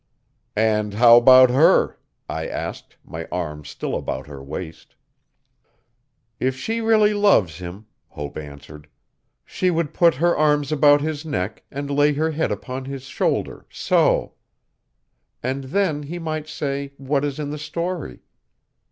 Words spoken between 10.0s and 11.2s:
her arms about